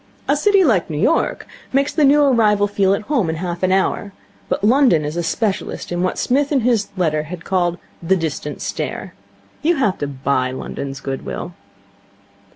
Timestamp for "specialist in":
5.21-6.01